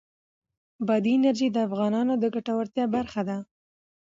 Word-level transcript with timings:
بادي 0.87 1.11
انرژي 1.17 1.47
د 1.51 1.57
افغانانو 1.67 2.13
د 2.17 2.25
ګټورتیا 2.35 2.85
برخه 2.95 3.21
ده. 3.29 3.37